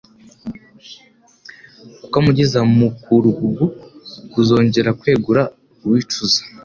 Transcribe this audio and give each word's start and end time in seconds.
kukamugeza 2.01 2.57
mu 2.67 2.73
mukurugugu 2.81 3.65
kuzongera 4.31 4.89
kwegura 4.99 5.41
uwicuza. 5.85 6.39